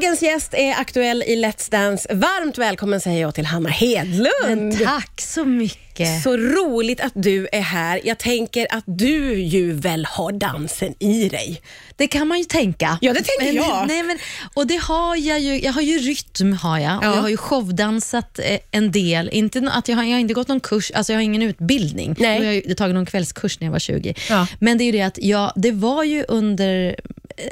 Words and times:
Dagens 0.00 0.22
gäst 0.22 0.54
är 0.54 0.72
aktuell 0.72 1.22
i 1.22 1.36
Let's 1.36 1.70
Dance. 1.70 2.14
Varmt 2.14 2.58
välkommen 2.58 3.00
säger 3.00 3.20
jag 3.20 3.34
till 3.34 3.46
Hanna 3.46 3.68
Hedlund. 3.68 4.30
Men 4.46 4.76
tack 4.76 5.20
så 5.20 5.44
mycket. 5.44 6.22
Så 6.22 6.36
roligt 6.36 7.00
att 7.00 7.12
du 7.14 7.48
är 7.52 7.60
här. 7.60 8.00
Jag 8.04 8.18
tänker 8.18 8.66
att 8.70 8.84
du 8.86 9.34
ju 9.34 9.72
väl 9.72 10.04
har 10.04 10.32
dansen 10.32 10.94
i 10.98 11.28
dig. 11.28 11.62
Det 11.96 12.06
kan 12.06 12.28
man 12.28 12.38
ju 12.38 12.44
tänka. 12.44 12.98
Ja, 13.00 13.12
det 13.12 13.22
tänker 13.22 13.44
men, 13.44 13.54
jag. 13.54 13.88
Nej, 13.88 14.02
men, 14.02 14.18
och 14.54 14.66
det 14.66 14.76
har 14.76 15.16
jag 15.16 15.40
ju. 15.40 15.60
Jag 15.60 15.72
har 15.72 15.82
ju 15.82 15.98
rytm 15.98 16.52
har 16.52 16.78
jag. 16.78 16.92
Ja. 16.92 17.14
jag 17.14 17.22
har 17.22 17.28
ju 17.28 17.36
showdansat 17.36 18.38
eh, 18.38 18.58
en 18.70 18.92
del. 18.92 19.28
Inte, 19.32 19.70
att 19.72 19.88
jag, 19.88 19.96
har, 19.96 20.04
jag 20.04 20.12
har 20.12 20.18
inte 20.18 20.34
gått 20.34 20.48
någon 20.48 20.60
kurs, 20.60 20.92
alltså 20.94 21.12
jag 21.12 21.18
har 21.18 21.24
ingen 21.24 21.42
utbildning. 21.42 22.16
Nej. 22.18 22.38
Jag 22.38 22.46
har 22.46 22.52
ju 22.52 22.74
tagit 22.74 22.94
någon 22.94 23.06
kvällskurs 23.06 23.60
när 23.60 23.66
jag 23.66 23.72
var 23.72 23.78
20. 23.78 24.14
Ja. 24.28 24.46
Men 24.58 24.78
det 24.78 24.84
är 24.84 24.86
ju 24.86 24.92
det 24.92 25.02
att 25.02 25.18
jag, 25.18 25.52
det 25.56 25.72
var 25.72 26.04
ju 26.04 26.24
under 26.28 26.96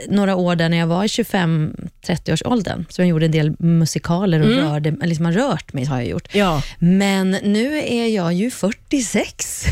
några 0.08 0.36
år 0.36 0.56
där 0.56 0.68
när 0.68 0.76
jag 0.76 0.86
var 0.86 1.04
i 1.04 1.06
25-30 1.06 2.32
års 2.32 2.42
åldern 2.44 2.84
som 2.88 3.04
jag 3.04 3.08
gjorde 3.10 3.24
en 3.26 3.32
del 3.32 3.54
musikaler 3.58 4.40
och 4.40 4.46
rörde, 4.48 4.88
eller 4.88 5.06
liksom 5.06 5.24
har 5.24 5.32
rört 5.32 5.72
mig 5.72 5.84
har 5.84 5.96
jag 5.96 6.06
gjort. 6.08 6.34
Mm. 6.34 6.46
Ja. 6.46 6.62
Men 6.78 7.30
nu 7.30 7.78
är 7.78 8.06
jag 8.06 8.32
ju 8.34 8.50
46 8.50 9.64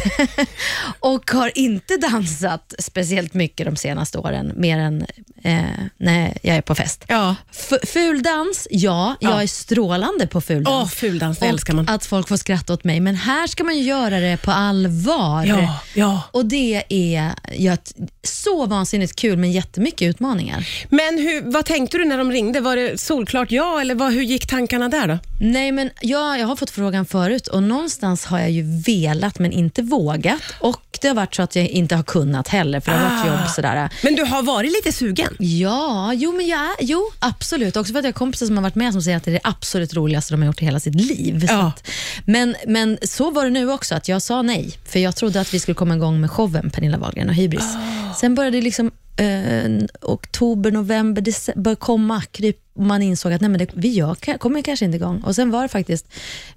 och 1.00 1.30
har 1.30 1.58
inte 1.58 1.96
dansat 1.96 2.74
speciellt 2.78 3.34
mycket 3.34 3.66
de 3.66 3.76
senaste 3.76 4.18
åren, 4.18 4.52
mer 4.56 4.78
än 4.78 5.06
eh, 5.42 5.60
när 5.96 6.38
jag 6.42 6.56
är 6.56 6.62
på 6.62 6.74
fest. 6.74 7.04
Ja. 7.08 7.36
F- 7.50 7.88
fuldans, 7.88 8.68
ja, 8.70 9.16
jag 9.20 9.32
Ja. 9.32 9.42
är 9.42 9.46
strålande 9.46 10.26
på 10.26 10.40
fuldans. 10.40 10.82
Åh, 10.82 10.88
fuldans, 10.88 11.38
det 11.38 11.46
älskar 11.46 11.74
man. 11.74 11.88
att 11.88 12.06
folk 12.06 12.28
får 12.28 12.36
skratta 12.36 12.72
åt 12.72 12.84
mig, 12.84 13.00
men 13.00 13.16
här 13.16 13.46
ska 13.46 13.64
man 13.64 13.78
göra 13.78 14.20
det 14.20 14.36
på 14.36 14.50
allvar. 14.50 15.44
Ja, 15.44 15.78
ja. 15.94 16.22
Och 16.30 16.46
det 16.46 16.82
är 16.88 17.32
ja, 17.56 17.76
så 18.22 18.66
vansinnigt 18.66 19.16
kul, 19.16 19.38
men 19.38 19.52
jättemycket 19.52 20.03
utmaningar. 20.06 20.68
Men 20.88 21.18
hur, 21.18 21.52
vad 21.52 21.64
tänkte 21.64 21.98
du 21.98 22.04
när 22.04 22.18
de 22.18 22.32
ringde? 22.32 22.60
Var 22.60 22.76
det 22.76 23.00
solklart 23.00 23.50
ja 23.50 23.80
eller 23.80 23.94
vad, 23.94 24.12
hur 24.12 24.22
gick 24.22 24.46
tankarna 24.46 24.88
där 24.88 25.08
då? 25.08 25.18
Nej, 25.40 25.72
men 25.72 25.90
jag, 26.00 26.38
jag 26.40 26.46
har 26.46 26.56
fått 26.56 26.70
frågan 26.70 27.06
förut 27.06 27.46
och 27.46 27.62
någonstans 27.62 28.24
har 28.24 28.38
jag 28.38 28.50
ju 28.50 28.62
velat 28.86 29.38
men 29.38 29.52
inte 29.52 29.82
vågat. 29.82 30.40
Och 30.60 30.98
det 31.00 31.08
har 31.08 31.14
varit 31.14 31.34
så 31.34 31.42
att 31.42 31.56
jag 31.56 31.66
inte 31.68 31.96
har 31.96 32.02
kunnat 32.02 32.48
heller, 32.48 32.80
för 32.80 32.92
det 32.92 32.98
har 32.98 33.04
varit 33.10 33.24
Ah. 33.24 33.28
jobb 33.40 33.48
sådär. 33.56 33.90
Men 34.02 34.14
du 34.14 34.22
har 34.24 34.42
varit 34.42 34.72
lite 34.72 34.92
sugen? 34.92 35.36
Ja, 35.38 36.12
jo, 36.14 36.32
men 36.32 36.46
jag 36.46 36.68
jo, 36.80 37.10
absolut. 37.18 37.76
Också 37.76 37.92
för 37.92 37.98
att 37.98 38.04
jag 38.04 38.12
har 38.12 38.18
kompisar 38.18 38.46
som 38.46 38.56
har 38.56 38.62
varit 38.62 38.74
med 38.74 38.92
som 38.92 39.02
säger 39.02 39.16
att 39.16 39.24
det 39.24 39.30
är 39.30 39.32
det 39.32 39.40
absolut 39.44 39.94
roligaste 39.94 40.34
de 40.34 40.40
har 40.40 40.46
gjort 40.46 40.62
i 40.62 40.64
hela 40.64 40.80
sitt 40.80 40.94
liv. 40.94 41.46
Ja. 41.48 41.66
att, 41.66 41.88
men, 42.26 42.56
men 42.66 42.98
så 43.02 43.30
var 43.30 43.44
det 43.44 43.50
nu 43.50 43.70
också, 43.70 43.94
att 43.94 44.08
jag 44.08 44.22
sa 44.22 44.42
nej. 44.42 44.70
För 44.88 44.98
jag 44.98 45.16
trodde 45.16 45.40
att 45.40 45.54
vi 45.54 45.60
skulle 45.60 45.74
komma 45.74 45.94
igång 45.94 46.20
med 46.20 46.30
showen 46.30 46.70
Pernilla 46.70 46.98
Wahlgren 46.98 47.28
och 47.28 47.34
Hybris. 47.34 47.74
Ah. 47.76 48.14
Sen 48.14 48.34
började 48.34 48.56
det 48.56 48.62
liksom 48.62 48.90
eh, 49.16 49.86
oktober, 50.02 50.70
november, 50.70 51.22
december 51.22 51.62
började 51.62 51.80
komma 51.80 52.22
kryp 52.22 52.60
man 52.76 53.02
insåg 53.02 53.32
att 53.32 53.40
nej, 53.40 53.50
men 53.50 53.58
det, 53.58 53.68
vi 53.74 53.88
gör, 53.88 54.38
kommer 54.38 54.62
kanske 54.62 54.84
inte 54.84 54.96
igång. 54.96 55.20
Och 55.20 55.34
Sen 55.34 55.50
var 55.50 55.62
det 55.62 55.68
faktiskt 55.68 56.06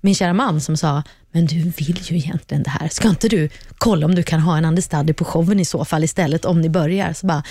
min 0.01 0.15
kära 0.15 0.33
man 0.33 0.61
som 0.61 0.77
sa, 0.77 1.03
men 1.31 1.45
du 1.45 1.55
vill 1.55 1.99
ju 2.01 2.17
egentligen 2.17 2.63
det 2.63 2.69
här. 2.69 2.87
Ska 2.87 3.09
inte 3.09 3.27
du 3.27 3.49
kolla 3.77 4.05
om 4.05 4.15
du 4.15 4.23
kan 4.23 4.39
ha 4.39 4.57
en 4.57 4.65
understudy 4.65 5.13
på 5.13 5.25
showen 5.25 5.59
i 5.59 5.65
så 5.65 5.85
fall 5.85 6.03
istället 6.03 6.45
om 6.45 6.61
ni 6.61 6.69
börjar? 6.69 7.13
Så, 7.13 7.27
bara, 7.27 7.43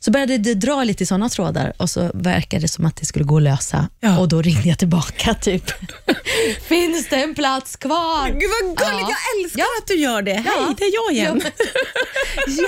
så 0.00 0.10
började 0.10 0.38
det 0.38 0.54
dra 0.54 0.84
lite 0.84 1.02
i 1.02 1.06
sådana 1.06 1.28
trådar 1.28 1.72
och 1.76 1.90
så 1.90 2.10
verkade 2.14 2.62
det 2.62 2.68
som 2.68 2.84
att 2.86 2.96
det 2.96 3.06
skulle 3.06 3.24
gå 3.24 3.36
att 3.36 3.42
lösa. 3.42 3.88
Ja. 4.00 4.18
Och 4.18 4.28
då 4.28 4.42
ringde 4.42 4.68
jag 4.68 4.78
tillbaka 4.78 5.34
typ. 5.34 5.64
Finns 6.68 7.08
det 7.08 7.16
en 7.16 7.34
plats 7.34 7.76
kvar? 7.76 8.28
Gud 8.28 8.50
vad 8.62 8.76
gulligt, 8.76 8.80
Ja. 8.80 9.10
jag 9.10 9.44
älskar 9.44 9.58
Ja. 9.60 9.66
att 9.82 9.86
du 9.88 9.94
gör 9.94 10.22
det. 10.22 10.32
Hej, 10.32 10.74
det 10.78 10.84
är 10.84 10.92
jag 10.94 11.12
igen. 11.16 11.42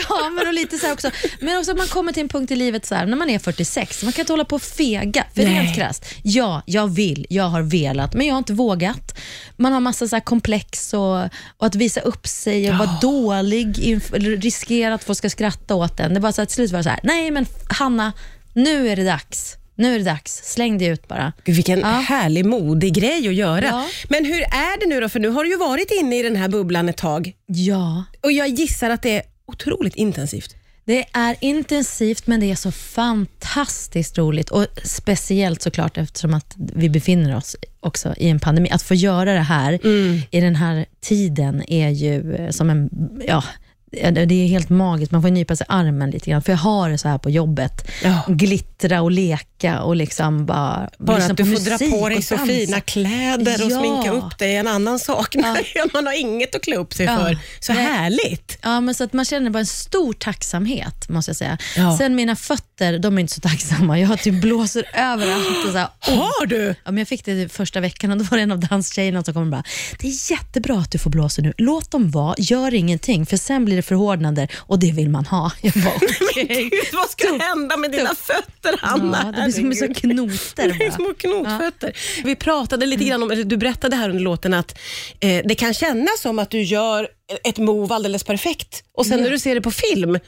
Ja, 0.09 0.31
men, 0.37 0.47
och 0.49 0.55
lite 0.55 0.79
så 0.79 0.93
också. 0.93 1.11
Men 1.41 1.59
också 1.59 1.71
att 1.71 1.77
man 1.79 1.87
kommer 1.87 2.13
till 2.13 2.23
en 2.23 2.29
punkt 2.29 2.51
i 2.51 2.57
livet 2.57 2.87
så 2.87 2.95
här, 2.95 3.07
när 3.07 3.17
man 3.17 3.31
är 3.31 3.39
46, 3.39 4.03
man 4.03 4.13
kan 4.13 4.23
inte 4.23 4.33
hålla 4.33 4.45
på 4.45 4.57
och 4.57 4.63
fega. 4.63 5.25
För 5.35 5.43
Nej. 5.43 5.55
rent 5.55 5.77
krasst, 5.77 6.05
ja, 6.23 6.63
jag 6.67 6.89
vill, 6.89 7.27
jag 7.31 7.45
har 7.45 7.63
velat, 7.63 8.15
men 8.15 8.27
jag 8.27 8.35
har 8.35 8.39
inte 8.39 8.53
vågat. 8.53 9.19
Man 9.57 9.73
har 9.73 9.81
massa 9.81 10.09
så 10.09 10.21
komplex 10.21 10.95
och, 10.95 11.17
och 11.57 11.67
att 11.67 11.75
visa 11.75 12.01
upp 12.01 12.27
sig 12.27 12.71
och 12.71 12.79
vara 12.79 12.99
dålig, 13.03 13.99
riskera 14.45 14.95
att 14.95 15.05
folk 15.05 15.19
ska 15.19 15.31
skratta 15.31 15.75
åt 15.75 16.01
en. 16.01 16.15
Det 16.15 16.21
var 16.21 16.33
så 16.33 16.43
att 16.43 16.49
till 16.49 16.55
slut 16.55 16.71
var 16.71 16.79
det 16.79 16.83
så 16.85 16.91
här, 16.91 17.01
nej 17.03 17.20
men 17.31 17.47
Hanna, 17.69 18.13
nu 18.55 18.89
är 18.89 18.97
det 18.97 19.05
dags. 19.05 19.57
Nu 19.75 19.95
är 19.95 19.99
det 19.99 20.05
dags, 20.05 20.41
släng 20.45 20.79
dig 20.79 20.89
ut 20.89 21.09
bara. 21.09 21.33
Gud, 21.45 21.55
vilken 21.57 21.79
Ja. 21.79 21.87
härlig 21.87 22.45
modig 22.47 22.95
grej 22.95 23.29
att 23.29 23.35
göra. 23.35 23.65
Ja. 23.65 23.87
Men 24.09 24.25
hur 24.25 24.41
är 24.43 24.81
det 24.81 24.87
nu 24.87 25.01
då? 25.01 25.09
För 25.09 25.21
nu 25.21 25.29
har 25.29 25.45
du 25.45 25.51
ju 25.51 25.57
varit 25.57 25.91
inne 26.01 26.19
i 26.19 26.23
den 26.23 26.37
här 26.37 26.49
bubblan 26.49 26.89
ett 26.89 26.97
tag 26.97 27.33
Ja. 27.47 28.05
och 28.23 28.33
jag 28.33 28.49
gissar 28.49 28.91
att 28.91 29.03
det 29.03 29.17
är 29.17 29.23
otroligt 29.47 29.95
intensivt. 29.95 30.57
Det 30.85 31.05
är 31.13 31.37
intensivt 31.41 32.27
men 32.27 32.41
det 32.41 32.51
är 32.51 32.55
så 32.55 32.73
fantastiskt 32.73 34.19
roligt 34.19 34.51
och 34.51 34.67
speciellt 34.85 35.63
såklart 35.63 35.99
eftersom 35.99 36.35
att 36.35 36.55
vi 36.57 36.89
befinner 36.89 37.37
oss 37.37 37.57
också 37.81 38.15
i 38.17 38.29
en 38.29 38.41
pandemi. 38.41 38.71
Att 38.71 38.83
få 38.83 38.95
göra 38.95 39.33
det 39.33 39.41
här 39.41 39.87
i 40.31 40.41
den 40.41 40.57
här 40.57 40.87
tiden 41.01 41.63
är 41.73 41.89
ju 41.89 42.35
eh, 42.35 42.51
som 42.51 42.71
en, 42.71 42.91
ja, 43.29 43.45
det 43.91 44.35
är 44.35 44.47
helt 44.47 44.69
magiskt. 44.71 45.13
Man 45.13 45.23
får 45.23 45.31
nypa 45.31 45.57
sig 45.57 45.67
armen 45.69 46.11
lite 46.11 46.31
grann, 46.31 46.43
för 46.43 46.53
jag 46.53 46.59
har 46.59 46.91
det 46.91 46.99
så 46.99 47.09
här 47.09 47.19
på 47.19 47.31
jobbet. 47.31 47.91
Ja. 48.05 48.23
Glittra 48.29 49.03
och 49.03 49.11
leka 49.11 49.81
och 49.83 49.97
liksom 49.97 50.47
bara 50.47 50.91
Bara 50.99 51.17
att 51.25 51.37
du 51.37 51.45
får 51.57 51.65
dra 51.89 51.99
på 51.99 52.09
dig 52.09 52.23
så 52.23 52.39
fina 52.39 52.81
kläder 52.81 53.65
och 53.65 53.71
Ja. 53.71 53.79
sminka 53.81 54.11
upp 54.11 54.39
dig 54.39 54.57
är 54.57 54.61
en 54.61 54.67
annan 54.69 54.99
sak. 54.99 55.35
när 55.35 55.93
Man 55.95 56.07
har 56.07 56.21
inget 56.21 56.55
att 56.55 56.63
klä 56.63 56.77
upp 56.77 56.93
sig 56.95 57.07
Ja. 57.07 57.19
för. 57.19 57.39
Så 57.61 57.73
härligt. 57.73 58.59
Ja, 58.63 58.81
men 58.81 58.95
så 58.95 59.05
att 59.05 59.13
man 59.13 59.25
känner 59.25 59.51
bara 59.51 59.59
en 59.59 59.67
stor 59.67 60.13
tacksamhet, 60.13 61.09
måste 61.09 61.29
jag 61.29 61.37
säga. 61.37 61.59
Ja. 61.77 61.99
Sen 61.99 62.15
mina 62.15 62.37
fötter, 62.37 62.99
de 62.99 63.17
är 63.17 63.21
inte 63.21 63.35
så 63.35 63.41
tacksamma. 63.41 63.99
Jag 64.01 64.09
har 64.09 64.17
typ 64.17 64.41
blåser 64.41 64.85
överallt. 64.95 65.65
Och 65.67 65.73
så 65.73 65.79
här, 65.79 65.89
Har 66.01 66.47
du? 66.47 66.67
Ja, 66.85 66.91
men 66.91 66.99
jag 66.99 67.09
fick 67.09 67.25
det 67.25 67.53
första 67.53 67.81
veckan 67.81 68.11
och 68.11 68.19
då 68.19 68.25
var 68.25 68.37
det 68.37 68.43
en 68.43 68.53
av 68.53 68.59
danstjejerna 68.61 69.25
som 69.25 69.35
kom 69.35 69.43
och 69.43 69.49
bara, 69.49 69.65
det 69.99 70.09
är 70.09 70.31
jättebra 70.31 70.79
att 70.79 70.91
du 70.91 70.99
får 70.99 71.11
blåsor 71.11 71.43
nu. 71.43 71.53
Låt 71.59 71.91
dem 71.91 72.11
vara, 72.11 72.35
gör 72.39 72.75
ingenting, 72.75 73.27
för 73.27 73.37
sen 73.37 73.65
blir 73.65 73.80
det 73.81 73.87
förhårdnader 73.87 74.49
och 74.59 74.79
det 74.79 74.93
vill 74.93 75.09
man 75.09 75.27
ha. 75.27 75.53
Jag 75.61 75.73
bara, 75.73 75.95
okej. 76.21 76.47
Gud, 76.71 76.85
vad 76.93 77.11
ska 77.11 77.39
hända 77.39 77.77
med 77.77 77.93
dina 77.93 78.15
fötter, 78.15 78.79
Hanna? 78.79 79.33
Ja, 79.37 79.43
det 79.43 79.43
blir 79.43 79.53
som 79.53 79.75
så 79.75 79.85
Herregud. 79.85 79.97
knoter 79.97 80.77
Det 80.79 80.93
små 80.93 81.15
knotfötter. 81.15 81.97
Vi 82.25 82.37
pratade 82.37 82.87
lite 82.87 83.05
grann 83.05 83.23
om, 83.23 83.29
du 83.45 83.57
berättade 83.57 83.97
här 83.97 84.09
under 84.09 84.23
låten 84.23 84.55
att 84.55 84.79
eh, 85.21 85.43
det 85.45 85.55
kan 85.55 85.75
kännas 85.75 86.21
som 86.21 86.39
att 86.39 86.51
du 86.51 86.63
gör 86.63 87.09
ett 87.45 87.59
move 87.59 87.95
alldeles 87.95 88.25
perfekt 88.25 88.85
och 88.97 89.07
sen 89.07 89.23
när 89.23 89.31
du 89.31 89.39
ser 89.39 89.55
det 89.55 89.61
på 89.61 89.71
film 89.71 90.19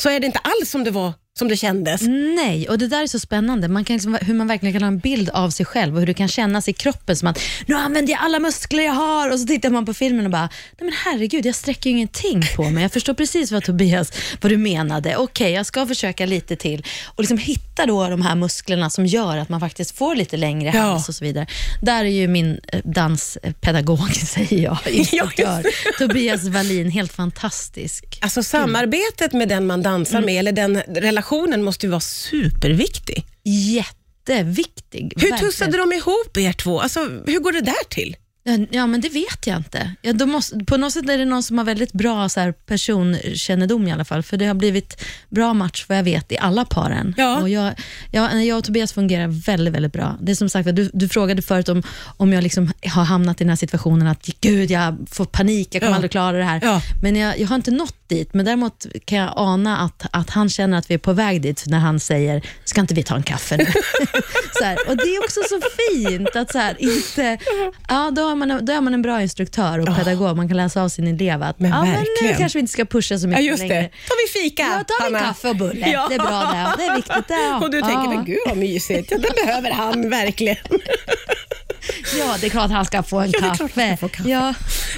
så 0.00 0.08
är 0.10 0.20
det 0.20 0.26
inte 0.26 0.38
alls 0.38 0.70
som 0.70 0.84
det 0.84 0.90
var 0.90 1.12
som 1.38 1.48
det 1.48 1.56
kändes. 1.56 2.02
Nej, 2.36 2.68
och 2.68 2.78
det 2.78 2.86
där 2.88 3.02
är 3.02 3.06
så 3.06 3.18
spännande. 3.18 3.68
Man 3.68 3.84
kan 3.84 3.96
liksom, 3.96 4.18
hur 4.20 4.34
man 4.34 4.46
verkligen 4.46 4.72
kan 4.72 4.82
ha 4.82 4.88
en 4.88 4.98
bild 4.98 5.30
av 5.30 5.50
sig 5.50 5.66
själv 5.66 5.94
och 5.94 6.00
hur 6.00 6.06
det 6.06 6.14
kan 6.14 6.28
kännas 6.28 6.68
i 6.68 6.72
kroppen 6.72 7.16
som 7.16 7.28
att 7.28 7.38
nu 7.66 7.74
använder 7.74 8.12
jag 8.12 8.20
alla 8.22 8.38
muskler 8.38 8.82
jag 8.82 8.92
har 8.92 9.30
och 9.32 9.40
så 9.40 9.46
tittar 9.46 9.70
man 9.70 9.86
på 9.86 9.94
filmen 9.94 10.24
och 10.24 10.30
bara, 10.30 10.48
nej 10.78 10.90
men 10.90 10.92
herregud, 11.04 11.46
jag 11.46 11.54
sträcker 11.54 11.90
ju 11.90 11.96
ingenting 11.96 12.42
på 12.56 12.70
mig. 12.70 12.82
Jag 12.82 12.92
förstår 12.92 13.14
precis 13.14 13.52
vad 13.52 13.64
Tobias, 13.64 14.12
vad 14.40 14.52
du 14.52 14.56
menade. 14.56 15.16
Okej, 15.16 15.52
jag 15.52 15.66
ska 15.66 15.86
försöka 15.86 16.26
lite 16.26 16.56
till 16.56 16.86
och 17.06 17.20
liksom 17.20 17.38
hitta 17.38 17.86
då 17.86 18.08
de 18.08 18.22
här 18.22 18.34
musklerna 18.34 18.90
som 18.90 19.06
gör 19.06 19.36
att 19.36 19.48
man 19.48 19.60
faktiskt 19.60 19.96
får 19.98 20.14
lite 20.14 20.36
längre 20.36 20.72
Ja. 20.74 20.80
hals 20.82 21.08
och 21.08 21.14
så 21.14 21.24
vidare. 21.24 21.46
Där 21.82 22.04
är 22.04 22.08
ju 22.08 22.28
min 22.28 22.60
eh, 22.72 22.80
danspedagog, 22.84 24.14
säger 24.26 24.58
jag, 24.62 24.78
instruktör, 24.90 25.64
Tobias 25.98 26.44
Wallin, 26.44 26.90
helt 26.90 27.12
fantastisk. 27.12 28.18
Alltså 28.22 28.42
samarbetet 28.42 29.32
med 29.32 29.48
den 29.48 29.66
man 29.66 29.82
dansar 29.82 30.12
Mm. 30.18 30.26
med, 30.26 30.38
eller 30.38 30.52
den 30.52 30.76
relationen 30.76 31.21
måste 31.64 31.86
ju 31.86 31.90
vara 31.90 32.00
superviktig. 32.00 33.24
Jätteviktig. 33.44 35.12
Hur 35.16 35.30
verkligen. 35.30 35.38
tussade 35.38 35.76
de 35.76 35.92
ihop 35.92 36.36
er 36.36 36.52
två? 36.52 36.80
Alltså, 36.80 37.00
hur 37.26 37.38
går 37.38 37.52
det 37.52 37.60
där 37.60 37.84
till? 37.88 38.16
Ja, 38.70 38.86
men 38.86 39.00
det 39.00 39.08
vet 39.08 39.46
jag 39.46 39.56
inte. 39.56 39.94
Ja, 40.02 40.12
de 40.12 40.30
måste, 40.30 40.58
på 40.64 40.76
något 40.76 40.92
sätt 40.92 41.08
är 41.08 41.18
det 41.18 41.24
någon 41.24 41.42
som 41.42 41.58
har 41.58 41.64
väldigt 41.64 41.92
bra 41.92 42.28
så 42.28 42.40
här, 42.40 42.52
personkännedom 42.52 43.88
i 43.88 43.92
alla 43.92 44.04
fall, 44.04 44.22
för 44.22 44.36
det 44.36 44.46
har 44.46 44.54
blivit 44.54 45.02
bra 45.28 45.54
match 45.54 45.84
vad 45.88 45.98
jag 45.98 46.02
vet 46.04 46.32
i 46.32 46.38
alla 46.38 46.64
paren. 46.64 47.14
Ja. 47.16 47.40
Och 47.40 47.48
jag, 47.48 47.74
jag, 48.10 48.44
jag 48.46 48.58
och 48.58 48.64
Tobias 48.64 48.92
fungerar 48.92 49.28
väldigt, 49.46 49.74
väldigt 49.74 49.92
bra. 49.92 50.16
Det 50.20 50.32
är 50.32 50.36
som 50.36 50.48
sagt, 50.48 50.76
du, 50.76 50.90
du 50.94 51.08
frågade 51.08 51.42
förut 51.42 51.68
om, 51.68 51.82
om 52.16 52.32
jag 52.32 52.42
liksom 52.42 52.72
har 52.86 53.04
hamnat 53.04 53.40
i 53.40 53.44
den 53.44 53.48
här 53.48 53.56
situationen 53.56 54.06
att 54.06 54.26
gud, 54.40 54.70
jag 54.70 54.96
får 55.10 55.24
panik, 55.24 55.68
jag 55.74 55.80
kommer 55.82 55.90
Ja. 55.92 55.94
aldrig 55.96 56.10
klara 56.10 56.38
det 56.38 56.44
här. 56.44 56.60
Ja. 56.62 56.80
Men 57.02 57.16
jag, 57.16 57.40
jag 57.40 57.48
har 57.48 57.56
inte 57.56 57.70
nått 57.70 58.08
dit, 58.08 58.34
men 58.34 58.44
däremot 58.46 58.86
kan 59.04 59.18
jag 59.18 59.32
ana 59.36 59.78
att, 59.78 60.06
att 60.10 60.30
han 60.30 60.48
känner 60.48 60.78
att 60.78 60.90
vi 60.90 60.94
är 60.94 60.98
på 60.98 61.12
väg 61.12 61.42
dit 61.42 61.64
när 61.66 61.78
han 61.78 62.00
säger, 62.00 62.42
ska 62.64 62.80
inte 62.80 62.94
vi 62.94 63.02
ta 63.02 63.16
en 63.16 63.22
kaffe 63.22 63.56
nu? 63.56 63.66
så 64.58 64.64
här, 64.64 64.78
och 64.88 64.96
Det 64.96 65.02
är 65.02 65.24
också 65.24 65.40
så 65.48 65.60
fint 65.78 66.36
att 66.36 66.52
så 66.52 66.58
här, 66.58 66.76
inte, 66.78 67.38
ja, 67.88 68.10
då, 68.16 68.22
har 68.22 68.36
man, 68.36 68.64
då 68.64 68.72
är 68.72 68.80
man 68.80 68.94
en 68.94 69.02
bra 69.02 69.22
instruktör 69.22 69.78
och 69.78 69.96
pedagog. 69.96 70.36
Man 70.36 70.48
kan 70.48 70.56
läsa 70.56 70.82
av 70.82 70.88
sin 70.88 71.06
elev 71.06 71.42
att 71.42 71.58
Men 71.60 71.70
ja, 71.70 71.82
men 71.84 72.04
nu 72.22 72.34
kanske 72.38 72.58
vi 72.58 72.60
inte 72.60 72.72
ska 72.72 72.84
pusha 72.84 73.18
så 73.18 73.24
Ja, 73.26 73.28
mycket 73.28 73.44
just 73.44 73.58
längre. 73.58 73.74
det. 73.74 73.88
Tar 73.88 74.26
vi 74.34 74.40
fika, 74.40 74.62
Ja, 74.62 74.84
tar 74.84 75.08
vi 75.10 75.14
Hanna? 75.16 75.28
kaffe 75.28 75.48
och 75.48 75.56
bulle. 75.56 75.88
Ja. 75.92 76.06
Det 76.08 76.14
är 76.14 76.18
bra 76.18 76.40
det. 76.52 76.82
Det 76.82 76.88
är 76.90 76.96
viktigt. 76.96 77.28
Det, 77.28 77.34
ja. 77.34 77.60
Och 77.62 77.70
du 77.70 77.80
tänker, 77.80 77.96
ja. 78.04 78.08
men 78.14 78.24
gud 78.24 78.38
vad 78.46 78.56
mysigt. 78.56 79.08
Ja, 79.10 79.18
det 79.18 79.44
behöver 79.46 79.70
han 79.70 80.10
verkligen. 80.10 80.56
Ja, 82.18 82.36
det 82.40 82.46
är 82.46 82.50
klart 82.50 82.70
han 82.70 82.84
ska 82.84 83.02
få 83.02 83.18
en 83.20 83.30
Ja, 83.30 83.38
kaffe. 83.40 83.96
få 84.00 84.08
kaffe. 84.08 84.28
Ja. 84.28 84.54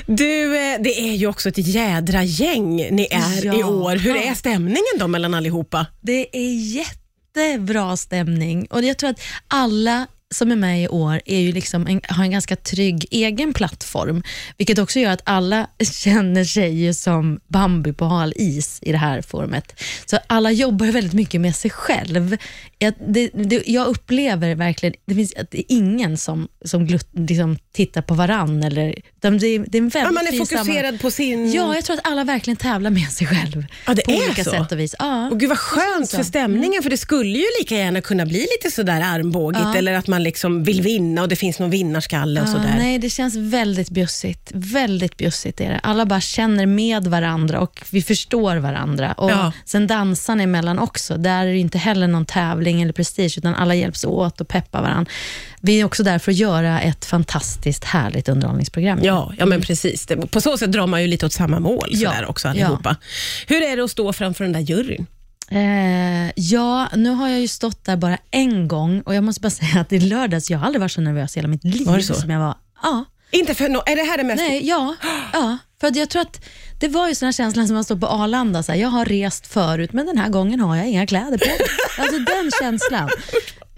Du, 0.07 0.57
eh, 0.57 0.81
det 0.81 1.01
är 1.01 1.13
ju 1.15 1.27
också 1.27 1.49
ett 1.49 1.59
jädra 1.59 2.23
gäng 2.23 2.77
ni 2.77 3.09
är 3.11 3.45
Ja. 3.47 3.55
i 3.59 3.63
år. 3.63 3.97
Hur 3.97 4.15
Ja. 4.17 4.23
är 4.23 4.35
stämningen 4.35 4.99
då 4.99 5.07
mellan 5.09 5.35
allihopa? 5.35 5.87
Det 6.03 6.27
är 6.37 6.51
jättebra 7.35 7.97
stämning. 7.97 8.67
Och 8.71 8.85
jag 8.85 8.99
tror 8.99 9.11
att 9.11 9.21
alla 9.49 10.07
som 10.35 10.51
är 10.53 10.57
med 10.57 10.83
i 10.83 10.89
år 10.89 11.21
är 11.27 11.41
ju 11.41 11.53
liksom 11.53 11.87
en, 11.87 12.01
har 12.09 12.25
en 12.25 12.31
ganska 12.31 12.57
trygg 12.57 13.07
egen 13.11 13.55
plattform, 13.55 14.23
vilket 14.59 14.79
också 14.79 15.01
gör 15.01 15.11
att 15.11 15.23
alla 15.25 15.67
känner 15.93 16.45
sig 16.45 16.95
som 16.95 17.41
Bambi 17.49 17.93
på 17.93 18.05
hal 18.05 18.33
is 18.37 18.79
i 18.83 18.93
det 18.93 18.99
här 18.99 19.23
forumet. 19.23 19.81
Så 20.07 20.19
alla 20.27 20.51
jobbar 20.51 20.87
väldigt 20.87 21.13
mycket 21.13 21.41
med 21.41 21.57
sig 21.57 21.71
själv. 21.71 22.37
Jag, 22.79 22.95
det, 23.09 23.31
det, 23.35 23.63
jag 23.67 23.87
upplever 23.87 24.55
verkligen, 24.55 24.95
det 25.07 25.15
finns 25.15 25.35
att 25.35 25.51
det 25.51 25.59
är 25.59 25.77
ingen 25.77 26.17
som, 26.17 26.49
som 26.65 26.87
glut, 26.87 27.09
liksom 27.13 27.59
tittar 27.73 28.03
på 28.03 28.15
varann. 28.15 28.63
Eller, 28.63 28.95
det, 29.21 29.31
det 29.31 29.55
är 29.55 29.57
en 29.57 29.89
väldigt 29.89 29.95
Ja, 29.95 30.11
man 30.11 30.27
är 30.27 30.39
fokuserad 30.39 30.85
samman- 30.85 30.99
på 30.99 31.11
sin... 31.11 31.53
Ja, 31.53 31.75
jag 31.75 31.85
tror 31.85 31.97
att 31.97 32.07
alla 32.07 32.25
verkligen 32.25 32.57
tävlar 32.57 32.91
med 32.91 33.09
sig 33.09 33.27
själv. 33.27 33.67
Ja, 33.87 33.95
det 33.95 34.03
på 34.03 34.11
är 34.11 34.27
olika 34.27 34.45
så? 34.45 34.51
sätt 34.51 34.73
och 34.73 34.79
vis. 34.79 34.95
Ja. 34.99 35.31
Och 35.31 35.41
gud 35.41 35.49
vad 35.49 35.59
skönt 35.59 36.11
för 36.11 36.23
stämningen, 36.23 36.83
för 36.83 36.91
det 36.91 36.97
skulle 36.97 37.39
ju 37.39 37.47
lika 37.61 37.77
gärna 37.77 38.01
kunna 38.01 38.27
bli 38.27 38.41
lite 38.41 38.75
sådär 38.75 39.01
armbågigt 39.01 39.77
eller 39.77 39.93
att 39.93 40.07
man 40.07 40.23
liksom 40.25 40.65
vill 40.65 40.83
vinna 40.83 41.23
och 41.23 41.29
det 41.29 41.37
finns 41.37 41.59
någon 41.59 41.71
vinnarskalle 41.71 42.41
och 42.41 42.47
Ja, 42.49 42.53
sådär. 42.53 42.75
nej, 42.79 42.99
det 42.99 43.11
känns 43.11 43.37
väldigt 43.37 43.91
bjussigt. 43.91 44.51
Väldigt 44.55 45.17
bjussigt 45.17 45.61
är 45.61 45.71
det. 45.71 45.79
Alla 45.83 46.07
bara 46.07 46.21
känner 46.21 46.67
med 46.67 47.07
varandra 47.07 47.61
och 47.61 47.83
vi 47.91 48.03
förstår 48.03 48.57
varandra. 48.57 49.13
Och 49.13 49.31
Ja. 49.31 49.53
Sen 49.65 49.87
dansarna 49.87 50.43
emellan 50.43 50.79
också. 50.79 51.17
Där 51.17 51.47
är 51.47 51.53
det 51.53 51.59
inte 51.59 51.79
heller 51.79 52.09
någon 52.09 52.27
tävling 52.27 52.83
eller 52.83 52.93
prestige, 52.93 53.35
utan 53.39 53.55
alla 53.55 53.75
hjälps 53.75 54.05
åt 54.05 54.41
och 54.41 54.49
peppar 54.49 54.83
varandra. 54.83 55.11
Vi 55.61 55.81
är 55.81 55.85
också 55.85 56.03
där 56.03 56.19
för 56.19 56.33
att 56.33 56.37
göra 56.39 56.81
ett 56.81 57.05
fantastiskt 57.05 57.85
härligt 57.85 58.29
underhållningsprogram. 58.29 58.99
Ja, 59.03 59.33
ja 59.39 59.47
men 59.47 59.61
precis. 59.61 60.07
På 60.31 60.41
så 60.41 60.59
sätt 60.59 60.73
drar 60.73 60.87
man 60.87 61.03
ju 61.03 61.07
lite 61.09 61.27
åt 61.27 61.33
samma 61.33 61.61
mål 61.61 61.89
Ja, 61.91 62.11
sådär 62.11 62.27
också 62.31 62.49
allihopa. 62.49 62.97
Hur 63.47 63.63
är 63.63 63.77
det 63.77 63.85
att 63.85 63.91
stå 63.91 64.13
framför 64.13 64.45
den 64.45 64.53
där 64.53 64.61
juryn? 64.61 65.07
Eh, 65.51 66.31
ja, 66.37 66.89
nu 66.97 67.11
har 67.11 67.29
jag 67.29 67.41
ju 67.41 67.49
stått 67.49 67.85
där 67.85 67.97
bara 67.97 68.19
en 68.31 68.69
gång 68.69 69.01
och 69.01 69.15
jag 69.15 69.25
måste 69.25 69.41
bara 69.41 69.51
säga 69.51 69.81
att 69.81 69.93
i 69.93 70.01
lördags, 70.01 70.51
jag 70.51 70.59
har 70.59 70.67
aldrig 70.67 70.81
varit 70.81 70.93
så 70.93 71.01
nervös 71.01 71.37
i 71.37 71.39
hela 71.39 71.49
mitt 71.49 71.65
liv 71.65 71.87
Var 71.87 71.97
det 71.97 72.03
så? 72.03 72.15
som 72.15 72.31
jag 72.31 72.41
var. 72.41 72.55
Ja. 72.83 73.05
Inte 73.31 73.55
för 73.55 73.65
no- 73.69 73.83
är 73.87 73.97
det 73.97 74.03
här 74.03 74.19
det 74.19 74.25
mest... 74.25 74.43
Nej, 74.49 74.67
ja, 74.69 74.95
ja. 75.33 75.59
För 75.81 75.97
jag 75.99 76.09
tror 76.11 76.23
att 76.23 76.45
det 76.81 76.89
var 76.89 77.09
ju 77.09 77.15
såna 77.15 77.33
känslan 77.33 77.67
som 77.67 77.75
man 77.75 77.85
står 77.85 77.97
på 77.97 78.07
Arlanda, 78.07 78.63
så 78.63 78.73
här, 78.73 78.79
jag 78.79 78.89
har 78.89 79.05
rest 79.05 79.47
förut 79.47 79.93
men 79.93 80.07
den 80.07 80.19
här 80.19 80.29
gången 80.29 80.61
har 80.61 80.77
jag 80.77 80.89
inga 80.89 81.07
kläder 81.07 81.39
på. 81.39 81.45
Alltså 82.03 82.19
den 82.19 82.51
känslan. 82.61 83.09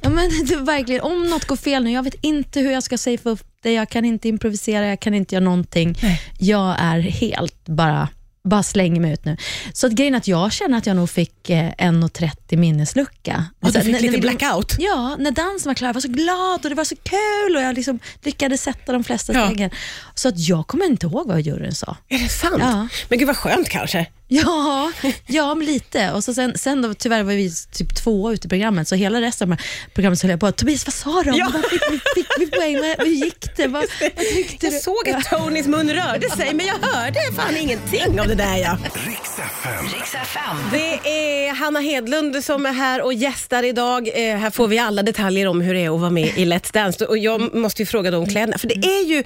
Ja, 0.02 0.08
men 0.08 0.30
det 0.46 0.56
verkligen, 0.56 1.00
om 1.02 1.22
något 1.30 1.44
går 1.44 1.56
fel 1.56 1.84
nu, 1.84 1.90
jag 1.92 2.02
vet 2.02 2.14
inte 2.20 2.60
hur 2.60 2.70
jag 2.70 2.82
ska 2.82 2.98
safea 2.98 3.32
upp 3.32 3.42
det, 3.62 3.72
jag 3.72 3.88
kan 3.88 4.04
inte 4.04 4.28
improvisera, 4.28 4.86
jag 4.86 5.00
kan 5.00 5.14
inte 5.14 5.34
göra 5.34 5.44
någonting. 5.44 5.98
Nej. 6.02 6.20
Jag 6.38 6.76
är 6.78 6.98
helt 7.00 7.64
bara 7.68 8.08
bara 8.46 8.62
slänger 8.62 9.00
mig 9.00 9.12
ut 9.12 9.24
nu. 9.24 9.36
Så 9.72 9.86
att 9.86 9.92
grejen 9.92 10.14
är 10.14 10.18
att 10.18 10.28
jag 10.28 10.52
känner 10.52 10.78
att 10.78 10.86
jag 10.86 10.96
nog 10.96 11.10
fick 11.10 11.50
eh, 11.50 11.70
1,30 11.78 12.56
minneslucka. 12.56 13.44
Och 13.60 13.72
du 13.72 13.80
fick 13.80 13.92
när- 13.92 14.00
lite 14.00 14.06
när 14.06 14.12
vi- 14.12 14.36
blackout? 14.36 14.76
Ja, 14.78 15.16
när 15.18 15.30
dansen 15.30 15.70
var 15.70 15.74
klar, 15.74 15.88
jag 15.88 15.94
var 15.94 16.00
så 16.00 16.08
glad 16.08 16.64
och 16.64 16.68
det 16.70 16.74
var 16.74 16.84
så 16.84 16.96
kul 16.96 17.56
och 17.56 17.62
jag 17.62 17.74
liksom 17.74 17.98
lyckades 18.22 18.62
sätta 18.62 18.92
de 18.92 19.04
flesta 19.04 19.32
Ja. 19.32 19.46
stegen. 19.46 19.70
Så 20.14 20.28
att 20.28 20.38
jag 20.48 20.66
kommer 20.66 20.84
inte 20.86 21.06
ihåg 21.06 21.28
vad 21.28 21.40
juryn 21.40 21.74
sa. 21.74 21.96
Är 22.08 22.18
det 22.18 22.28
sant? 22.28 22.54
Ja. 22.60 22.88
Men 23.08 23.18
gud 23.18 23.26
vad 23.26 23.36
skönt 23.36 23.68
kanske. 23.68 24.06
Ja, 24.28 24.92
ja 25.26 25.54
men 25.54 25.66
lite. 25.66 26.12
Och 26.12 26.24
så 26.24 26.34
sen, 26.34 26.58
sen 26.58 26.82
då, 26.82 26.94
tyvärr 26.94 27.22
var 27.22 27.32
vi 27.32 27.50
typ 27.72 27.94
två 27.96 28.32
ute 28.32 28.46
i 28.46 28.48
programmet, 28.48 28.88
så 28.88 28.94
hela 28.94 29.20
resten 29.20 29.52
av 29.52 29.58
programmet 29.94 30.18
så 30.18 30.26
höll 30.26 30.30
jag 30.30 30.40
på, 30.40 30.52
Tobias 30.52 30.86
vad 30.86 30.94
sa 30.94 31.22
de? 31.22 31.36
Ja. 31.38 31.52
Fick, 31.70 31.82
vi, 31.90 32.00
fick 32.14 32.26
vi 32.38 32.46
poäng? 32.46 32.76
Hur 32.98 33.24
gick 33.24 33.56
det? 33.56 33.66
Vad, 33.66 33.84
vad 34.00 34.16
tyckte 34.34 34.66
Jag 34.66 34.74
du? 34.74 34.78
såg 34.78 35.08
att 35.08 35.24
Tonys 35.24 35.66
mun 35.66 35.90
rörde 35.90 36.30
sig, 36.30 36.54
men 36.54 36.66
jag 36.66 36.74
hörde 36.82 37.18
fan 37.36 37.56
ingenting 37.56 38.20
av 38.20 38.28
det 38.28 38.34
där. 38.34 38.56
Ja. 38.56 38.78
Riks 39.06 40.14
FM. 40.14 40.56
Det 40.72 41.08
är 41.10 41.52
Hanna 41.54 41.80
Hedlund 41.80 42.44
som 42.44 42.66
är 42.66 42.72
här 42.72 43.02
och 43.02 43.14
gästar 43.14 43.62
idag. 43.62 44.08
Eh, 44.08 44.36
här 44.36 44.50
får 44.50 44.68
vi 44.68 44.78
alla 44.78 45.02
detaljer 45.02 45.46
om 45.46 45.60
hur 45.60 45.74
det 45.74 45.80
är 45.80 45.94
att 45.94 46.00
vara 46.00 46.10
med 46.10 46.26
i 46.38 46.44
Let's 46.44 46.72
Dance. 46.72 47.06
Och 47.06 47.18
jag 47.18 47.54
måste 47.54 47.82
ju 47.82 47.86
fråga 47.86 48.18
om 48.18 48.26
kläderna, 48.26 48.58
för 48.58 48.68
det 48.68 48.74
är 48.86 49.04
ju 49.08 49.24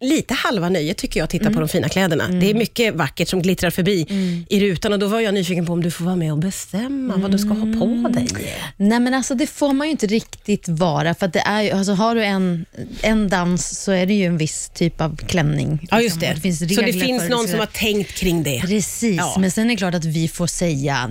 lite 0.00 0.34
halva 0.34 0.68
nöjet 0.68 0.96
tycker 0.98 1.20
jag 1.20 1.24
att 1.24 1.30
titta 1.30 1.50
på 1.50 1.60
de 1.60 1.68
fina 1.68 1.88
kläderna. 1.88 2.28
Det 2.28 2.50
är 2.50 2.54
mycket 2.54 2.94
vackert 2.94 3.28
som 3.28 3.42
glittrar 3.42 3.70
förbi 3.70 4.06
i 4.48 4.60
rutan 4.60 4.92
och 4.92 4.98
då 4.98 5.06
var 5.06 5.20
jag 5.20 5.34
nyfiken 5.34 5.66
på 5.66 5.72
om 5.72 5.82
du 5.82 5.90
får 5.90 6.04
vara 6.04 6.16
med 6.16 6.32
och 6.32 6.38
bestämma 6.38 7.16
vad 7.16 7.30
du 7.30 7.38
ska 7.38 7.48
ha 7.48 7.66
på 7.78 8.08
dig. 8.08 8.28
Nej 8.76 9.00
men 9.00 9.14
alltså 9.14 9.34
det 9.34 9.46
får 9.46 9.72
man 9.72 9.86
ju 9.86 9.90
inte 9.90 10.06
riktigt 10.06 10.68
vara, 10.68 11.14
för 11.14 11.26
att 11.26 11.32
det 11.32 11.40
är 11.40 11.62
ju, 11.62 11.70
alltså, 11.70 11.92
har 11.92 12.14
du 12.14 12.24
en, 12.24 12.64
en 13.02 13.28
dans 13.28 13.78
så 13.82 13.92
är 13.92 14.06
det 14.06 14.14
ju 14.14 14.24
en 14.24 14.36
viss 14.38 14.70
typ 14.74 15.00
av 15.00 15.16
klänning. 15.16 15.86
Ja, 15.90 16.00
just 16.00 16.16
Liksom, 16.16 16.20
det. 16.28 16.34
och 16.34 16.40
finns 16.40 16.58
Så 16.76 16.80
det 16.82 16.92
finns 16.92 17.28
någon 17.30 17.44
ska 17.44 17.50
som 17.50 17.58
har 17.58 17.66
tänkt 17.66 18.12
kring 18.14 18.42
det. 18.42 18.60
Precis, 18.60 19.16
Ja. 19.16 19.36
men 19.38 19.50
sen 19.50 19.64
är 19.64 19.68
det 19.68 19.76
klart 19.76 19.94
att 19.94 20.04
vi 20.04 20.28
får 20.28 20.46
säga 20.46 21.10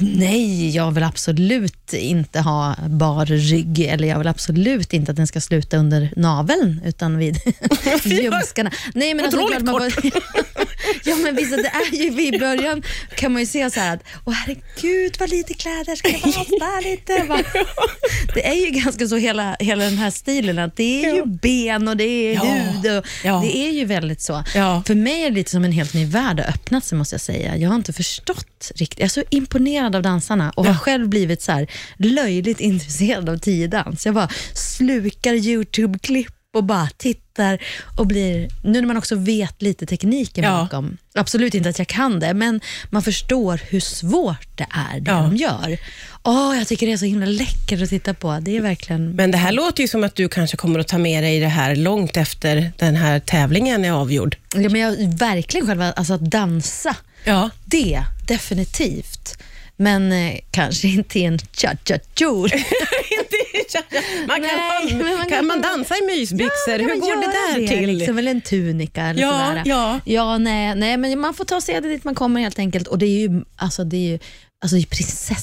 nej, 0.00 0.70
jag 0.76 0.90
vill 0.90 1.02
absolut 1.04 1.92
inte 1.92 2.40
ha 2.40 2.74
bar 2.88 3.26
rygg 3.26 3.80
eller 3.80 4.08
jag 4.08 4.18
vill 4.18 4.28
absolut 4.28 4.92
inte 4.92 5.10
att 5.10 5.16
den 5.16 5.26
ska 5.26 5.40
sluta 5.40 5.76
under 5.76 6.10
naveln 6.16 6.80
utan 6.84 7.18
vid 7.18 7.38
ljumskarna. 8.04 8.70
Nej, 8.94 9.14
men 9.14 9.24
alltså, 9.24 9.40
det 9.40 9.46
klart 9.46 9.64
man 9.64 9.90
ja, 11.04 11.16
men 11.16 11.36
visst, 11.36 11.50
det 11.56 11.68
är 11.68 11.94
ju 11.94 12.22
i 12.34 12.38
början 12.38 12.82
kan 13.16 13.32
man 13.32 13.42
ju 13.42 13.46
se 13.46 13.70
så 13.70 13.80
här 13.80 13.94
att, 13.96 14.02
åh 14.24 14.34
herregud 14.34 15.16
vad 15.20 15.30
lite 15.30 15.54
kläder, 15.54 15.96
ska 15.96 16.08
bara 16.12 16.40
avspärra 16.40 16.80
lite? 16.90 17.24
Va? 17.28 17.40
Det 18.34 18.46
är 18.46 18.54
ju 18.54 18.70
ganska 18.80 19.06
så 19.08 19.16
hela, 19.16 19.56
hela 19.60 19.84
den 19.84 19.98
här 19.98 20.10
stilen, 20.10 20.58
att 20.58 20.76
det 20.76 21.04
är 21.04 21.14
ju 21.14 21.22
ben 21.26 21.88
och 21.88 21.96
det 21.96 22.04
är 22.04 22.34
Ja. 22.34 22.40
hud 22.42 22.96
och 22.98 23.04
Ja. 23.24 23.40
det 23.44 23.56
är 23.56 23.70
ju 23.72 23.84
väldigt 23.84 24.20
så. 24.22 24.44
Ja. 24.54 24.82
För 24.86 24.94
mig 24.94 25.22
är 25.22 25.30
det 25.30 25.34
lite 25.36 25.50
som 25.50 25.64
en 25.64 25.72
helt 25.72 25.94
ny 25.94 26.04
värld 26.06 26.40
har 26.40 26.48
öppnat 26.48 26.84
sig 26.84 26.98
måste 26.98 27.14
jag 27.14 27.20
säga. 27.20 27.56
Jag 27.56 27.68
har 27.68 27.76
inte 27.76 27.92
förstått 27.92 28.72
riktigt. 28.74 28.98
Jag 28.98 29.04
är 29.04 29.08
så 29.10 29.22
imponerad 29.30 29.96
av 29.96 30.02
dansarna 30.02 30.50
och 30.50 30.66
har 30.66 30.74
själv 30.74 31.08
blivit 31.08 31.42
så 31.42 31.52
här 31.52 31.66
löjligt 31.98 32.60
intresserad 32.70 33.28
av 33.28 33.38
tiodans. 33.38 34.06
Jag 34.06 34.14
bara 34.14 34.28
slukar 34.54 35.34
YouTube-klipp 35.34 36.33
och 36.54 36.64
bara 36.64 36.88
tittar 36.96 37.58
och 37.96 38.06
blir, 38.06 38.48
nu 38.62 38.80
när 38.80 38.86
man 38.88 38.96
också 38.96 39.14
vet 39.16 39.62
lite 39.62 39.86
tekniken 39.86 40.44
Ja. 40.44 40.50
bakom, 40.62 40.96
absolut 41.14 41.54
inte 41.54 41.68
att 41.68 41.78
jag 41.78 41.88
kan 41.88 42.20
det, 42.20 42.34
men 42.34 42.60
man 42.90 43.02
förstår 43.02 43.60
hur 43.68 43.80
svårt 43.80 44.48
det 44.56 44.66
är 44.94 45.00
det 45.00 45.10
Ja. 45.10 45.16
de 45.16 45.36
gör. 45.36 45.78
Åh, 46.22 46.58
jag 46.58 46.66
tycker 46.68 46.86
det 46.86 46.92
är 46.92 46.96
så 46.96 47.04
himla 47.04 47.26
läckert 47.26 47.82
att 47.82 47.88
titta 47.88 48.14
på. 48.14 48.38
Det 48.42 48.56
är 48.56 48.60
verkligen... 48.60 49.10
Men 49.10 49.30
det 49.30 49.38
här 49.38 49.52
låter 49.52 49.82
ju 49.82 49.88
som 49.88 50.04
att 50.04 50.14
du 50.14 50.28
kanske 50.28 50.56
kommer 50.56 50.78
att 50.80 50.88
ta 50.88 50.98
med 50.98 51.24
dig 51.24 51.40
det 51.40 51.46
här 51.48 51.76
långt 51.76 52.16
efter 52.16 52.72
den 52.78 52.96
här 52.96 53.20
tävlingen 53.20 53.84
är 53.84 53.90
avgjord. 53.92 54.36
Ja, 54.54 54.68
men 54.68 54.80
jag, 54.80 55.18
verkligen 55.18 55.66
själva, 55.66 55.92
alltså 55.92 56.14
att 56.14 56.30
dansa. 56.30 56.96
Ja. 57.24 57.50
Det, 57.64 58.02
definitivt. 58.28 59.38
Men 59.76 60.12
eh, 60.12 60.38
kanske 60.50 60.88
inte 60.88 61.18
i 61.18 61.24
en 61.24 61.38
cha-cha-jour. 61.38 62.48
man 64.26 64.36
kan, 64.36 64.42
Nej, 64.42 64.94
men 64.94 65.16
man 65.16 65.26
kan, 65.28 65.46
man 65.46 65.60
dansa 65.60 65.94
i 65.96 66.06
mysbyxor? 66.06 66.78
kan 66.78 66.80
Hur 66.80 66.88
man 66.88 67.00
går 67.00 67.16
det 67.16 67.62
där 67.66 67.76
till? 67.76 67.88
Liksom, 67.96 68.18
eller 68.18 68.30
en 68.30 68.40
tunika 68.40 69.02
eller 69.02 69.22
Ja, 69.22 69.46
sådär. 69.48 69.62
ja. 69.64 70.00
ja 70.04 70.38
nej, 70.38 70.74
nej, 70.74 70.96
men 70.96 71.20
man 71.20 71.34
får 71.34 71.44
ta 71.44 71.60
sig 71.60 71.80
dit 71.80 72.04
man 72.04 72.14
kommer 72.14 72.40
helt 72.40 72.58
enkelt. 72.58 72.88
Och 72.88 72.98
det 72.98 73.06
är 73.06 73.18
ju, 73.28 73.44
alltså, 73.56 73.84
det 73.84 73.96
är 73.96 74.10
ju 74.10 74.18
Alltså 74.64 74.76
är 74.76 74.82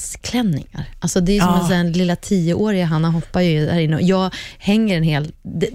prinsessklänningar. 0.02 0.84
Alltså 1.00 1.20
det 1.20 1.36
är 1.36 1.40
som 1.40 1.48
Ja. 1.48 1.60
en 1.62 1.68
sån 1.86 1.92
lilla 1.92 2.16
tioåriga 2.16 2.84
Hanna 2.86 3.10
hoppar 3.10 3.40
ju 3.40 3.66
där 3.66 3.78
inne. 3.78 3.96
Och 3.96 4.02
Jag 4.02 4.30
hänger 4.58 4.96
en 4.96 5.02
hel... 5.02 5.32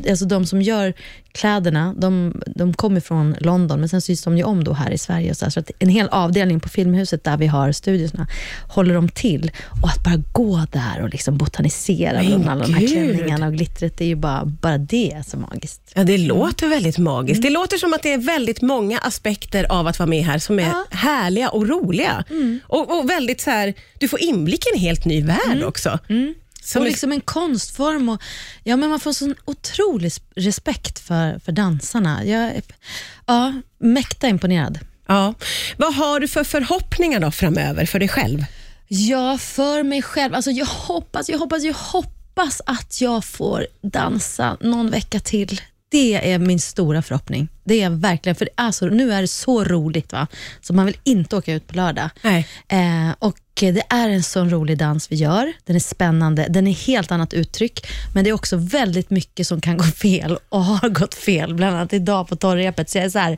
Alltså 0.09 0.25
de 0.25 0.45
som 0.45 0.61
gör 0.61 0.93
kläderna, 1.31 1.93
de, 1.97 2.41
de 2.55 2.73
kommer 2.73 2.99
från 2.99 3.35
London, 3.39 3.79
men 3.79 3.89
sen 3.89 4.01
sys 4.01 4.23
de 4.23 4.37
ju 4.37 4.43
om 4.43 4.63
då 4.63 4.73
här 4.73 4.91
i 4.91 4.97
Sverige. 4.97 5.35
Så, 5.35 5.51
så 5.51 5.59
att 5.59 5.71
en 5.79 5.89
hel 5.89 6.07
avdelning 6.07 6.59
på 6.59 6.69
Filmhuset 6.69 7.23
där 7.23 7.37
vi 7.37 7.47
har 7.47 7.71
studierna 7.71 8.27
håller 8.67 8.93
de 8.95 9.09
till. 9.09 9.51
Och 9.83 9.89
att 9.89 10.03
bara 10.03 10.23
gå 10.31 10.65
där 10.71 11.01
och 11.03 11.09
liksom 11.09 11.37
botanisera 11.37 12.23
Men 12.23 12.41
bland 12.41 12.49
alla 12.49 12.65
de 12.67 12.73
här 12.73 12.87
klänningarna 12.87 13.47
och 13.47 13.53
glittret, 13.53 13.97
det 13.97 14.03
är 14.03 14.07
ju 14.07 14.15
bara, 14.15 14.45
bara 14.45 14.77
det 14.77 15.11
är 15.11 15.21
så 15.23 15.37
magiskt. 15.37 15.81
Ja, 15.95 16.03
det 16.03 16.17
låter 16.17 16.67
väldigt 16.67 16.97
magiskt. 16.97 17.41
Det 17.41 17.49
låter 17.49 17.77
som 17.77 17.93
att 17.93 18.03
det 18.03 18.13
är 18.13 18.17
väldigt 18.17 18.61
många 18.61 18.99
aspekter 18.99 19.71
av 19.71 19.87
att 19.87 19.99
vara 19.99 20.09
med 20.09 20.23
här 20.25 20.39
som 20.39 20.59
är 20.59 20.63
Ja. 20.63 20.85
härliga 20.91 21.49
och 21.49 21.67
roliga. 21.69 22.23
Och, 22.67 22.99
och 22.99 23.09
väldigt 23.09 23.36
så 23.41 23.49
här, 23.49 23.73
du 23.99 24.07
får 24.07 24.19
inblick 24.21 24.65
i 24.67 24.69
en 24.73 24.79
helt 24.79 25.05
ny 25.05 25.21
värld 25.23 25.63
också. 25.63 25.99
Som 26.63 26.81
och 26.81 26.87
liksom 26.87 27.11
en 27.11 27.21
konstform. 27.21 28.09
Och, 28.09 28.21
ja, 28.63 28.75
men 28.75 28.89
man 28.89 28.99
får 28.99 29.13
sån 29.13 29.35
otrolig 29.45 30.09
sp- 30.09 30.21
respekt 30.35 30.99
för, 30.99 31.39
för 31.39 31.51
dansarna. 31.51 32.25
Jag 32.25 32.41
är 32.41 32.61
ja, 33.25 33.53
mäkta 33.79 34.27
imponerad. 34.27 34.79
ja. 35.07 35.33
Vad 35.77 35.95
har 35.95 36.19
du 36.19 36.27
för 36.27 36.43
förhoppningar 36.43 37.19
då 37.19 37.31
framöver 37.31 37.85
för 37.85 37.99
dig 37.99 38.07
själv? 38.07 38.45
Ja, 38.87 39.37
för 39.37 39.83
mig 39.83 40.01
själv. 40.01 40.35
Alltså, 40.35 40.51
jag 40.51 40.65
hoppas, 40.65 41.29
jag 41.29 41.37
hoppas, 41.39 41.63
jag 41.63 41.73
hoppas 41.73 42.61
att 42.65 43.01
jag 43.01 43.25
får 43.25 43.67
dansa 43.81 44.57
någon 44.61 44.91
vecka 44.91 45.19
till. 45.19 45.61
Det 45.89 46.31
är 46.31 46.39
min 46.39 46.59
stora 46.59 47.01
förhoppning. 47.01 47.47
Det 47.63 47.81
är 47.81 47.89
verkligen, 47.89 48.35
för 48.35 48.49
är 48.57 48.71
så, 48.71 48.85
nu 48.85 49.13
är 49.13 49.21
det 49.21 49.27
så 49.27 49.63
roligt 49.63 50.11
va, 50.11 50.27
så 50.61 50.73
man 50.73 50.85
vill 50.85 50.97
inte 51.03 51.35
åka 51.35 51.53
ut 51.53 51.67
på 51.67 51.75
lördag. 51.75 52.09
Eh, 52.67 53.15
och 53.19 53.37
det 53.61 53.83
är 53.89 54.09
en 54.09 54.23
sån 54.23 54.49
rolig 54.49 54.77
dans 54.77 55.11
vi 55.11 55.15
gör. 55.15 55.53
Den 55.65 55.75
är 55.75 55.79
spännande, 55.79 56.47
den 56.49 56.67
är 56.67 56.71
helt 56.71 57.11
annat 57.11 57.33
uttryck, 57.33 57.87
men 58.13 58.23
det 58.23 58.29
är 58.29 58.33
också 58.33 58.57
väldigt 58.57 59.09
mycket 59.09 59.47
som 59.47 59.61
kan 59.61 59.77
gå 59.77 59.83
fel 59.83 60.37
och 60.49 60.65
har 60.65 60.89
gått 60.89 61.15
fel. 61.15 61.53
Bland 61.53 61.75
annat 61.75 61.93
idag 61.93 62.27
på 62.27 62.35
torrrepet. 62.35 62.89
Så 62.89 62.97
jag 62.97 63.05
är 63.05 63.09
så 63.09 63.19
här, 63.19 63.37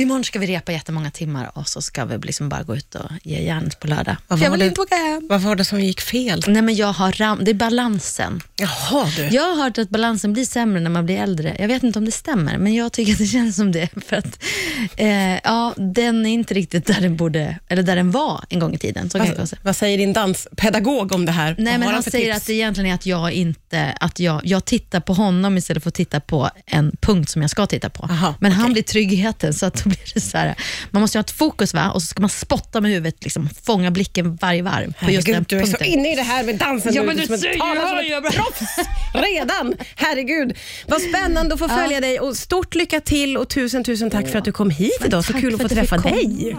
imorgon 0.00 0.24
ska 0.24 0.38
vi 0.38 0.46
repa 0.46 0.72
jättemånga 0.72 1.10
timmar 1.10 1.50
och 1.54 1.68
så 1.68 1.82
ska 1.82 2.04
vi 2.04 2.18
liksom 2.18 2.48
bara 2.48 2.62
gå 2.62 2.76
ut 2.76 2.94
och 2.94 3.10
ge 3.22 3.42
järnet 3.42 3.80
på 3.80 3.86
lördag. 3.86 4.16
Vad 4.28 4.40
jag 4.40 4.50
vill 4.50 4.62
inte 4.62 4.80
åka 4.80 4.94
hem. 4.94 5.26
Vad 5.28 5.40
var 5.40 5.56
det 5.56 5.64
som 5.64 5.80
gick 5.80 6.00
fel? 6.00 6.42
Nej, 6.46 6.62
men 6.62 6.74
jag 6.74 6.92
har 6.92 7.12
ram, 7.12 7.44
det 7.44 7.50
är 7.50 7.54
balansen. 7.54 8.40
Jaha 8.56 9.06
du. 9.16 9.22
Jag 9.22 9.42
har 9.42 9.62
hört 9.62 9.78
att 9.78 9.88
balansen 9.88 10.32
blir 10.32 10.44
sämre 10.44 10.80
när 10.80 10.90
man 10.90 11.06
blir 11.06 11.16
äldre. 11.16 11.56
Jag 11.58 11.68
vet 11.68 11.82
inte 11.82 11.98
om 11.98 12.04
det 12.04 12.12
stämmer, 12.12 12.58
men 12.58 12.74
jag 12.74 12.92
tycker 12.92 13.12
att 13.12 13.18
det 13.18 13.26
känns 13.38 13.56
som 13.56 13.72
det. 13.72 13.88
För 14.06 14.16
att, 14.16 14.42
eh, 14.96 15.34
ja, 15.34 15.74
den 15.76 16.26
är 16.26 16.30
inte 16.30 16.54
riktigt 16.54 16.86
där 16.86 17.00
den, 17.00 17.16
borde, 17.16 17.58
eller 17.68 17.82
där 17.82 17.96
den 17.96 18.10
var 18.10 18.44
en 18.48 18.58
gång 18.58 18.74
i 18.74 18.78
tiden. 18.78 19.10
Så 19.10 19.18
Vad, 19.36 19.52
vad 19.62 19.76
säger 19.76 19.98
din 19.98 20.12
danspedagog 20.12 21.12
om 21.12 21.24
det 21.26 21.32
här? 21.32 21.54
Nej, 21.58 21.78
men 21.78 21.88
han 21.88 22.02
säger 22.02 22.26
tips? 22.32 22.36
att 22.36 22.46
det 22.46 22.52
egentligen 22.54 22.90
är 22.90 22.94
att 22.94 23.06
jag 23.06 23.32
inte, 23.32 23.96
att 24.00 24.20
jag, 24.20 24.40
jag 24.44 24.64
tittar 24.64 25.00
på 25.00 25.12
honom 25.12 25.56
istället 25.58 25.82
för 25.82 25.88
att 25.88 25.94
titta 25.94 26.20
på 26.20 26.50
en 26.66 26.92
punkt 27.00 27.30
som 27.30 27.42
jag 27.42 27.50
ska 27.50 27.66
titta 27.66 27.90
på. 27.90 28.04
Aha, 28.04 28.34
men 28.40 28.52
han 28.52 28.64
okej. 28.64 28.72
blir 28.72 28.82
tryggheten, 28.82 29.54
så 29.54 29.66
att 29.66 29.84
då 29.84 29.88
blir 29.88 30.14
det 30.14 30.20
så 30.20 30.38
här, 30.38 30.54
man 30.90 31.00
måste 31.02 31.18
ha 31.18 31.20
ett 31.20 31.30
fokus 31.30 31.74
va? 31.74 31.90
och 31.90 32.02
så 32.02 32.06
ska 32.06 32.20
man 32.20 32.30
spotta 32.30 32.80
med 32.80 32.90
huvudet, 32.90 33.24
liksom, 33.24 33.48
fånga 33.62 33.90
blicken 33.90 34.36
varje 34.36 34.62
varv 34.62 34.92
på 35.04 35.10
just 35.10 35.26
den 35.26 35.34
Herregud, 35.34 35.46
du 35.48 35.56
är 35.58 35.62
så 35.64 35.66
punkten. 35.70 35.86
inne 35.86 36.12
i 36.12 36.16
det 36.16 36.22
här 36.22 36.44
med 36.44 36.56
dansen 36.58 36.94
Ja, 36.94 37.00
nu. 37.02 37.06
men 37.06 37.16
Du 37.16 37.22
du 37.26 37.58
talar 37.58 38.04
som 38.08 38.26
ett 38.26 38.34
proffs 38.34 38.88
redan. 39.14 39.74
Herregud. 39.96 40.56
Vad 40.86 41.00
spännande 41.02 41.54
att 41.54 41.60
få 41.60 41.68
följa 41.68 42.00
dig 42.00 42.20
och 42.20 42.36
stort 42.36 42.74
lycka 42.74 43.00
till 43.00 43.36
och 43.36 43.48
tusen 43.48 43.84
tusen 43.84 44.10
tack 44.10 44.28
för 44.28 44.38
att 44.38 44.44
du 44.44 44.52
kom 44.52 44.70
hit 44.70 44.90
idag. 45.06 45.24
Så 45.24 45.32
tack 45.32 45.40
kul 45.42 45.54
att 45.54 45.62
få 45.62 45.68
träffa 45.68 45.96
dig. 45.98 46.56